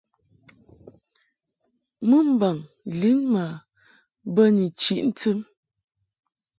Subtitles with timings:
[2.09, 2.55] Mɨmbaŋ
[2.99, 3.43] lin ma
[4.33, 5.39] bə ni chiʼ ntɨm.